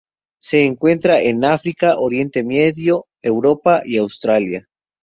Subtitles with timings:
[0.41, 4.65] Se encuentra en África, Oriente Medio, Europa y Australia.